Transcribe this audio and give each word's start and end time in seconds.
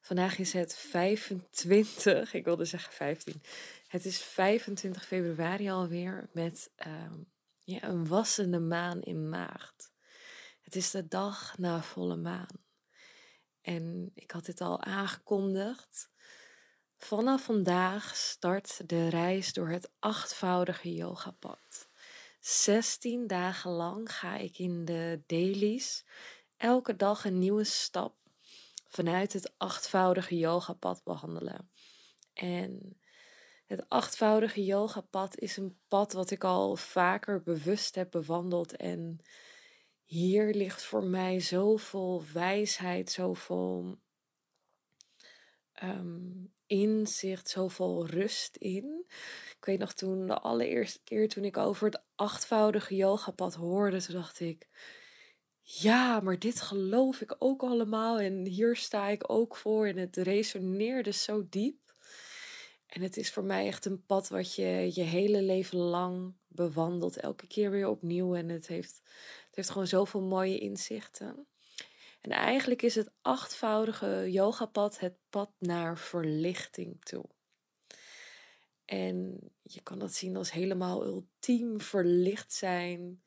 Vandaag 0.00 0.38
is 0.38 0.52
het 0.52 0.76
25, 0.76 2.34
ik 2.34 2.44
wilde 2.44 2.64
zeggen 2.64 2.92
15. 2.92 3.42
Het 3.88 4.04
is 4.04 4.22
25 4.22 5.06
februari 5.06 5.70
alweer 5.70 6.28
met 6.32 6.70
ehm, 6.76 7.14
ja, 7.64 7.82
een 7.82 8.08
wassende 8.08 8.60
maan 8.60 9.02
in 9.02 9.28
maagd. 9.28 9.92
Het 10.60 10.76
is 10.76 10.90
de 10.90 11.08
dag 11.08 11.58
na 11.58 11.82
volle 11.82 12.16
maan. 12.16 12.66
En 13.60 14.10
ik 14.14 14.30
had 14.30 14.44
dit 14.44 14.60
al 14.60 14.82
aangekondigd. 14.82 16.10
Vanaf 16.96 17.44
vandaag 17.44 18.16
start 18.16 18.88
de 18.88 19.08
reis 19.08 19.52
door 19.52 19.68
het 19.68 19.90
achtvoudige 19.98 20.94
yogapad. 20.94 21.88
16 22.40 23.26
dagen 23.26 23.70
lang 23.70 24.12
ga 24.12 24.36
ik 24.36 24.58
in 24.58 24.84
de 24.84 25.22
dailies 25.26 26.04
elke 26.56 26.96
dag 26.96 27.24
een 27.24 27.38
nieuwe 27.38 27.64
stap 27.64 28.14
vanuit 28.88 29.32
het 29.32 29.54
achtvoudige 29.56 30.36
yogapad 30.38 31.04
behandelen. 31.04 31.70
En 32.32 33.00
het 33.66 33.88
achtvoudige 33.88 34.64
yogapad 34.64 35.38
is 35.38 35.56
een 35.56 35.78
pad 35.88 36.12
wat 36.12 36.30
ik 36.30 36.44
al 36.44 36.76
vaker 36.76 37.42
bewust 37.42 37.94
heb 37.94 38.10
bewandeld. 38.10 38.76
En 38.76 39.20
hier 40.04 40.54
ligt 40.54 40.82
voor 40.82 41.04
mij 41.04 41.40
zoveel 41.40 42.22
wijsheid, 42.32 43.10
zoveel 43.10 43.98
um, 45.82 46.52
inzicht, 46.66 47.48
zoveel 47.48 48.06
rust 48.06 48.56
in. 48.56 49.04
Ik 49.58 49.64
weet 49.64 49.78
nog 49.78 49.92
toen, 49.92 50.26
de 50.26 50.38
allereerste 50.38 51.00
keer 51.04 51.28
toen 51.28 51.44
ik 51.44 51.56
over 51.56 51.86
het 51.86 52.02
achtvoudige 52.14 52.94
yogapad 52.94 53.54
hoorde, 53.54 54.02
toen 54.02 54.14
dacht 54.14 54.40
ik 54.40 54.68
ja, 55.70 56.20
maar 56.20 56.38
dit 56.38 56.60
geloof 56.60 57.20
ik 57.20 57.36
ook 57.38 57.62
allemaal 57.62 58.20
en 58.20 58.46
hier 58.46 58.76
sta 58.76 59.08
ik 59.08 59.30
ook 59.30 59.56
voor 59.56 59.86
en 59.86 59.96
het 59.96 60.16
resoneerde 60.16 61.12
zo 61.12 61.46
diep. 61.48 61.94
En 62.86 63.02
het 63.02 63.16
is 63.16 63.30
voor 63.32 63.44
mij 63.44 63.66
echt 63.66 63.84
een 63.84 64.04
pad 64.06 64.28
wat 64.28 64.54
je 64.54 64.90
je 64.94 65.02
hele 65.02 65.42
leven 65.42 65.78
lang 65.78 66.34
bewandelt, 66.46 67.16
elke 67.16 67.46
keer 67.46 67.70
weer 67.70 67.88
opnieuw 67.88 68.34
en 68.34 68.48
het 68.48 68.66
heeft, 68.66 69.00
het 69.46 69.56
heeft 69.56 69.70
gewoon 69.70 69.86
zoveel 69.86 70.22
mooie 70.22 70.58
inzichten. 70.58 71.46
En 72.20 72.30
eigenlijk 72.30 72.82
is 72.82 72.94
het 72.94 73.10
achtvoudige 73.22 74.28
yogapad 74.30 74.98
het 74.98 75.16
pad 75.30 75.50
naar 75.58 75.98
verlichting 75.98 77.04
toe. 77.04 77.24
En 78.84 79.38
je 79.62 79.80
kan 79.80 79.98
dat 79.98 80.14
zien 80.14 80.36
als 80.36 80.52
helemaal 80.52 81.04
ultiem 81.04 81.80
verlicht 81.80 82.52
zijn 82.52 83.22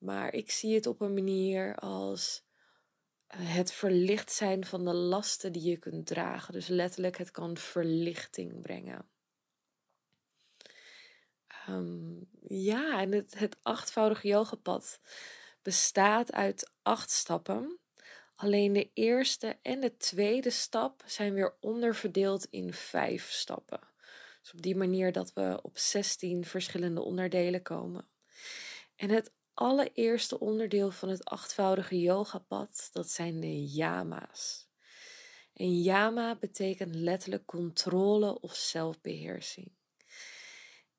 maar 0.00 0.34
ik 0.34 0.50
zie 0.50 0.74
het 0.74 0.86
op 0.86 1.00
een 1.00 1.14
manier 1.14 1.74
als 1.74 2.42
eh, 3.26 3.54
het 3.54 3.72
verlicht 3.72 4.32
zijn 4.32 4.64
van 4.64 4.84
de 4.84 4.94
lasten 4.94 5.52
die 5.52 5.62
je 5.62 5.76
kunt 5.76 6.06
dragen. 6.06 6.52
Dus 6.52 6.66
letterlijk, 6.66 7.18
het 7.18 7.30
kan 7.30 7.56
verlichting 7.56 8.62
brengen. 8.62 9.08
Ehm, 11.46 12.14
ja, 12.40 13.00
en 13.00 13.12
het, 13.12 13.38
het 13.38 13.56
achtvoudige 13.62 14.28
yogapad 14.28 15.00
bestaat 15.62 16.32
uit 16.32 16.70
acht 16.82 17.10
stappen. 17.10 17.78
Alleen 18.34 18.72
de 18.72 18.90
eerste 18.94 19.58
en 19.62 19.80
de 19.80 19.96
tweede 19.96 20.50
stap 20.50 21.02
zijn 21.06 21.34
weer 21.34 21.56
onderverdeeld 21.60 22.46
in 22.50 22.72
vijf 22.72 23.30
stappen. 23.30 23.80
Dus 24.42 24.52
op 24.52 24.62
die 24.62 24.76
manier 24.76 25.12
dat 25.12 25.32
we 25.32 25.58
op 25.62 25.78
16 25.78 26.44
verschillende 26.44 27.00
onderdelen 27.00 27.62
komen. 27.62 28.08
En 28.96 29.10
het 29.10 29.32
allereerste 29.60 30.40
onderdeel 30.40 30.90
van 30.90 31.08
het 31.08 31.24
achtvoudige 31.24 32.00
yogapad, 32.00 32.88
dat 32.92 33.10
zijn 33.10 33.40
de 33.40 33.64
yama's. 33.64 34.68
En 35.52 35.80
yama 35.80 36.36
betekent 36.36 36.94
letterlijk 36.94 37.46
controle 37.46 38.40
of 38.40 38.54
zelfbeheersing. 38.54 39.72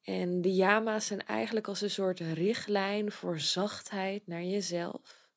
En 0.01 0.41
de 0.41 0.53
yama's 0.53 1.05
zijn 1.05 1.25
eigenlijk 1.25 1.67
als 1.67 1.81
een 1.81 1.89
soort 1.89 2.19
richtlijn 2.19 3.11
voor 3.11 3.39
zachtheid 3.39 4.27
naar 4.27 4.44
jezelf. 4.44 5.29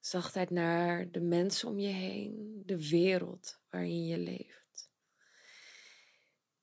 Zachtheid 0.00 0.50
naar 0.50 1.10
de 1.10 1.20
mensen 1.20 1.68
om 1.68 1.78
je 1.78 1.92
heen, 1.92 2.62
de 2.64 2.88
wereld 2.88 3.60
waarin 3.70 4.06
je 4.06 4.18
leeft. 4.18 4.90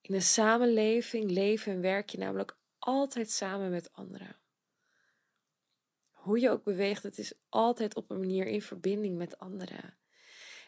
In 0.02 0.14
een 0.16 0.22
samenleving 0.22 1.32
leven 1.32 1.74
en 1.74 1.82
werk 1.82 2.10
je 2.10 2.18
namelijk 2.18 2.58
altijd 2.80 3.32
samen 3.32 3.70
met 3.70 3.94
anderen 3.94 4.42
hoe 6.24 6.40
je 6.40 6.50
ook 6.50 6.64
beweegt, 6.64 7.04
het 7.04 7.18
is 7.18 7.34
altijd 7.50 7.96
op 7.96 8.12
een 8.12 8.20
manier 8.20 8.46
in 8.46 8.62
verbinding 8.62 9.18
met 9.18 9.38
anderen. 9.38 9.98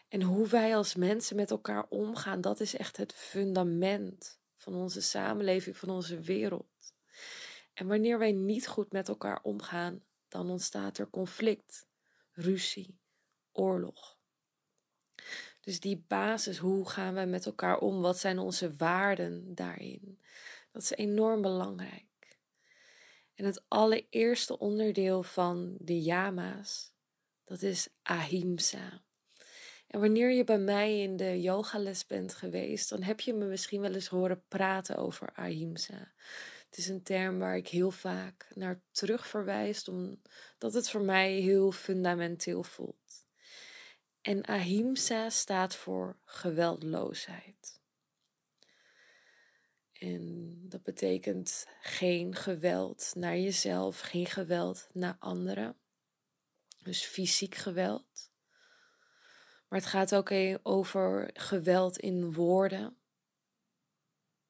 En 0.08 0.22
hoe 0.22 0.48
wij 0.48 0.76
als 0.76 0.94
mensen 0.94 1.36
met 1.36 1.50
elkaar 1.50 1.86
omgaan, 1.88 2.40
dat 2.40 2.60
is 2.60 2.76
echt 2.76 2.96
het 2.96 3.12
fundament 3.12 4.40
van 4.56 4.74
onze 4.74 5.00
samenleving, 5.00 5.76
van 5.76 5.90
onze 5.90 6.20
wereld. 6.20 6.94
En 7.74 7.86
wanneer 7.86 8.18
wij 8.18 8.32
niet 8.32 8.68
goed 8.68 8.92
met 8.92 9.08
elkaar 9.08 9.40
omgaan, 9.42 10.04
dan 10.28 10.50
ontstaat 10.50 10.98
er 10.98 11.10
conflict, 11.10 11.86
ruzie, 12.32 12.98
oorlog. 13.52 14.18
Dus 15.60 15.80
die 15.80 16.04
basis, 16.08 16.58
hoe 16.58 16.88
gaan 16.88 17.14
wij 17.14 17.26
met 17.26 17.46
elkaar 17.46 17.78
om? 17.78 18.00
Wat 18.00 18.18
zijn 18.18 18.38
onze 18.38 18.76
waarden 18.76 19.54
daarin? 19.54 20.20
Dat 20.72 20.82
is 20.82 20.90
enorm 20.90 21.42
belangrijk. 21.42 22.15
En 23.36 23.44
het 23.44 23.64
allereerste 23.68 24.58
onderdeel 24.58 25.22
van 25.22 25.76
de 25.78 26.02
yama's, 26.02 26.92
dat 27.44 27.62
is 27.62 27.88
ahimsa. 28.02 29.02
En 29.86 30.00
wanneer 30.00 30.30
je 30.30 30.44
bij 30.44 30.58
mij 30.58 31.00
in 31.00 31.16
de 31.16 31.40
yogales 31.40 32.06
bent 32.06 32.34
geweest, 32.34 32.88
dan 32.88 33.02
heb 33.02 33.20
je 33.20 33.34
me 33.34 33.44
misschien 33.44 33.80
wel 33.80 33.94
eens 33.94 34.06
horen 34.06 34.42
praten 34.48 34.96
over 34.96 35.32
ahimsa. 35.34 36.12
Het 36.66 36.78
is 36.78 36.88
een 36.88 37.02
term 37.02 37.38
waar 37.38 37.56
ik 37.56 37.68
heel 37.68 37.90
vaak 37.90 38.48
naar 38.54 38.80
terug 38.90 39.26
verwijs, 39.26 39.88
omdat 39.88 40.72
het 40.72 40.90
voor 40.90 41.00
mij 41.00 41.32
heel 41.32 41.72
fundamenteel 41.72 42.62
voelt. 42.62 43.26
En 44.20 44.42
ahimsa 44.42 45.30
staat 45.30 45.76
voor 45.76 46.16
geweldloosheid. 46.24 47.75
En 49.98 50.56
dat 50.68 50.82
betekent 50.82 51.66
geen 51.80 52.34
geweld 52.34 53.12
naar 53.14 53.38
jezelf, 53.38 54.00
geen 54.00 54.26
geweld 54.26 54.88
naar 54.92 55.16
anderen. 55.18 55.76
Dus 56.82 57.04
fysiek 57.04 57.54
geweld. 57.54 58.30
Maar 59.68 59.78
het 59.78 59.88
gaat 59.88 60.14
ook 60.14 60.32
over 60.62 61.30
geweld 61.32 61.98
in 61.98 62.32
woorden, 62.32 62.96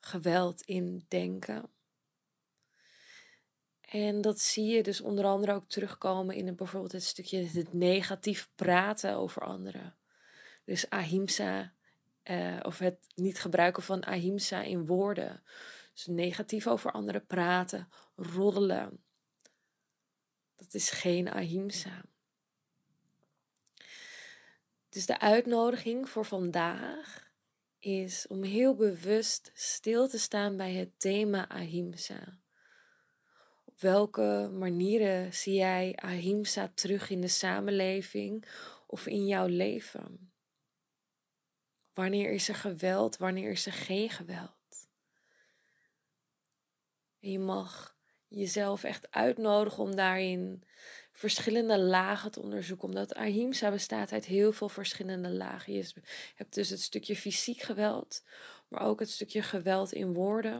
geweld 0.00 0.62
in 0.62 1.04
denken. 1.08 1.70
En 3.80 4.20
dat 4.20 4.40
zie 4.40 4.66
je 4.66 4.82
dus 4.82 5.00
onder 5.00 5.24
andere 5.24 5.52
ook 5.52 5.68
terugkomen 5.68 6.34
in 6.34 6.56
bijvoorbeeld 6.56 6.92
het 6.92 7.04
stukje 7.04 7.46
het 7.46 7.72
negatief 7.72 8.50
praten 8.54 9.14
over 9.14 9.42
anderen. 9.42 9.96
Dus 10.64 10.90
ahimsa 10.90 11.75
uh, 12.30 12.60
of 12.62 12.78
het 12.78 12.98
niet 13.14 13.40
gebruiken 13.40 13.82
van 13.82 14.04
ahimsa 14.04 14.62
in 14.62 14.86
woorden. 14.86 15.42
Dus 15.92 16.06
negatief 16.06 16.66
over 16.66 16.92
anderen 16.92 17.26
praten, 17.26 17.88
roddelen. 18.16 19.04
Dat 20.56 20.74
is 20.74 20.90
geen 20.90 21.30
ahimsa. 21.30 22.04
Dus 24.88 25.06
de 25.06 25.20
uitnodiging 25.20 26.08
voor 26.08 26.24
vandaag 26.24 27.30
is 27.78 28.26
om 28.26 28.42
heel 28.42 28.74
bewust 28.74 29.50
stil 29.54 30.08
te 30.08 30.18
staan 30.18 30.56
bij 30.56 30.72
het 30.72 30.90
thema 30.96 31.48
ahimsa. 31.48 32.38
Op 33.64 33.80
welke 33.80 34.50
manieren 34.52 35.34
zie 35.34 35.54
jij 35.54 35.92
ahimsa 35.96 36.72
terug 36.74 37.10
in 37.10 37.20
de 37.20 37.28
samenleving 37.28 38.44
of 38.86 39.06
in 39.06 39.26
jouw 39.26 39.46
leven? 39.46 40.30
Wanneer 41.96 42.30
is 42.30 42.48
er 42.48 42.54
geweld? 42.54 43.16
Wanneer 43.16 43.50
is 43.50 43.66
er 43.66 43.72
geen 43.72 44.10
geweld? 44.10 44.88
En 47.20 47.30
je 47.30 47.38
mag 47.38 47.96
jezelf 48.28 48.84
echt 48.84 49.10
uitnodigen 49.10 49.82
om 49.82 49.94
daarin 49.94 50.64
verschillende 51.12 51.78
lagen 51.78 52.30
te 52.30 52.40
onderzoeken. 52.40 52.88
Omdat 52.88 53.14
ahimsa 53.14 53.70
bestaat 53.70 54.12
uit 54.12 54.24
heel 54.24 54.52
veel 54.52 54.68
verschillende 54.68 55.30
lagen. 55.30 55.72
Je 55.72 55.92
hebt 56.34 56.54
dus 56.54 56.70
het 56.70 56.80
stukje 56.80 57.16
fysiek 57.16 57.60
geweld, 57.60 58.24
maar 58.68 58.80
ook 58.80 59.00
het 59.00 59.10
stukje 59.10 59.42
geweld 59.42 59.92
in 59.92 60.14
woorden 60.14 60.54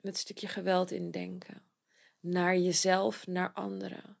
en 0.00 0.08
het 0.08 0.16
stukje 0.16 0.48
geweld 0.48 0.90
in 0.90 1.10
denken. 1.10 1.62
Naar 2.20 2.56
jezelf, 2.56 3.26
naar 3.26 3.52
anderen. 3.52 4.18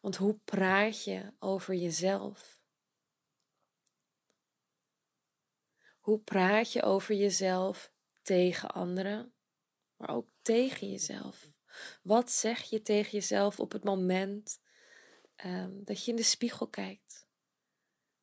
Want 0.00 0.16
hoe 0.16 0.38
praat 0.44 1.04
je 1.04 1.32
over 1.38 1.74
jezelf? 1.74 2.61
Hoe 6.02 6.18
praat 6.20 6.72
je 6.72 6.82
over 6.82 7.14
jezelf 7.14 7.92
tegen 8.22 8.70
anderen, 8.70 9.34
maar 9.96 10.08
ook 10.10 10.28
tegen 10.40 10.90
jezelf? 10.90 11.52
Wat 12.02 12.30
zeg 12.30 12.62
je 12.62 12.82
tegen 12.82 13.10
jezelf 13.10 13.60
op 13.60 13.72
het 13.72 13.84
moment 13.84 14.60
um, 15.44 15.84
dat 15.84 16.04
je 16.04 16.10
in 16.10 16.16
de 16.16 16.22
spiegel 16.22 16.68
kijkt? 16.68 17.26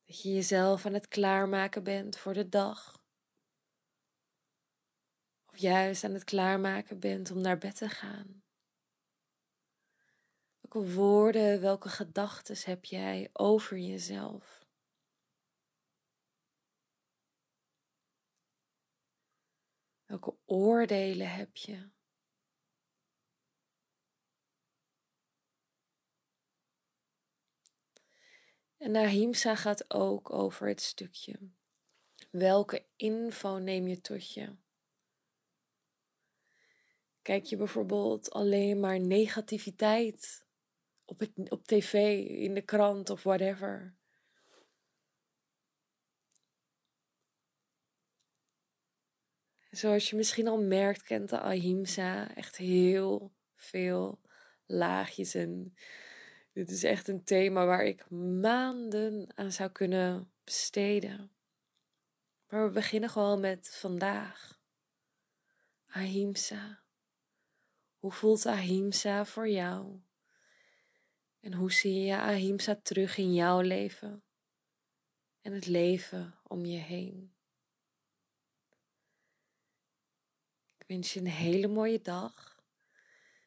Dat 0.04 0.22
je 0.22 0.32
jezelf 0.32 0.86
aan 0.86 0.92
het 0.92 1.08
klaarmaken 1.08 1.82
bent 1.82 2.18
voor 2.18 2.34
de 2.34 2.48
dag. 2.48 3.04
Of 5.46 5.58
juist 5.58 6.04
aan 6.04 6.14
het 6.14 6.24
klaarmaken 6.24 7.00
bent 7.00 7.30
om 7.30 7.40
naar 7.40 7.58
bed 7.58 7.76
te 7.76 7.88
gaan. 7.88 8.42
Welke 10.60 10.92
woorden, 10.92 11.60
welke 11.60 11.88
gedachten 11.88 12.56
heb 12.64 12.84
jij 12.84 13.30
over 13.32 13.78
jezelf? 13.78 14.59
Welke 20.10 20.36
oordelen 20.44 21.30
heb 21.30 21.56
je? 21.56 21.88
En 28.76 28.96
Ahimsa 28.96 29.54
gaat 29.54 29.94
ook 29.94 30.32
over 30.32 30.68
het 30.68 30.80
stukje. 30.80 31.38
Welke 32.30 32.86
info 32.96 33.58
neem 33.58 33.86
je 33.86 34.00
tot 34.00 34.32
je? 34.32 34.56
Kijk 37.22 37.44
je 37.44 37.56
bijvoorbeeld 37.56 38.30
alleen 38.30 38.80
maar 38.80 39.00
negativiteit 39.00 40.46
op, 41.04 41.20
het, 41.20 41.50
op 41.50 41.66
tv, 41.66 41.92
in 42.28 42.54
de 42.54 42.62
krant 42.62 43.10
of 43.10 43.22
whatever? 43.22 43.99
Zoals 49.70 50.10
je 50.10 50.16
misschien 50.16 50.48
al 50.48 50.62
merkt, 50.62 51.02
kent 51.02 51.28
de 51.28 51.40
Ahimsa 51.40 52.34
echt 52.34 52.56
heel 52.56 53.32
veel 53.54 54.20
laagjes 54.66 55.34
en 55.34 55.74
dit 56.52 56.70
is 56.70 56.84
echt 56.84 57.08
een 57.08 57.24
thema 57.24 57.66
waar 57.66 57.84
ik 57.84 58.10
maanden 58.10 59.26
aan 59.34 59.52
zou 59.52 59.70
kunnen 59.70 60.32
besteden. 60.44 61.30
Maar 62.48 62.66
we 62.66 62.72
beginnen 62.72 63.10
gewoon 63.10 63.40
met 63.40 63.70
vandaag. 63.74 64.60
Ahimsa. 65.86 66.82
Hoe 67.98 68.12
voelt 68.12 68.46
Ahimsa 68.46 69.24
voor 69.24 69.48
jou? 69.48 70.00
En 71.40 71.52
hoe 71.54 71.72
zie 71.72 72.00
je 72.04 72.16
Ahimsa 72.16 72.80
terug 72.82 73.16
in 73.16 73.34
jouw 73.34 73.60
leven 73.60 74.22
en 75.40 75.52
het 75.52 75.66
leven 75.66 76.38
om 76.42 76.64
je 76.64 76.78
heen? 76.78 77.34
Wens 80.90 81.12
je 81.12 81.20
een 81.20 81.26
hele 81.26 81.68
mooie 81.68 82.00
dag 82.02 82.62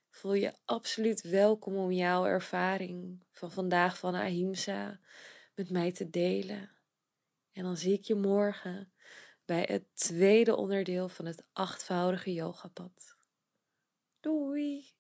voel 0.10 0.34
je 0.34 0.54
absoluut 0.66 1.22
welkom 1.22 1.76
om 1.76 1.92
jouw 1.92 2.26
ervaring 2.26 3.24
van 3.32 3.52
vandaag 3.52 3.98
van 3.98 4.16
Ahimsa 4.16 5.00
met 5.56 5.70
mij 5.70 5.92
te 5.92 6.10
delen. 6.10 6.70
En 7.52 7.64
dan 7.64 7.78
zie 7.78 7.94
ik 7.94 8.04
je 8.04 8.16
morgen 8.16 8.94
bij 9.46 9.66
het 9.70 9.84
tweede 9.94 10.56
onderdeel 10.56 11.10
van 11.10 11.26
het 11.26 11.44
achtvoudige 11.54 12.34
yogapad. 12.34 13.16
Doei! 14.20 14.94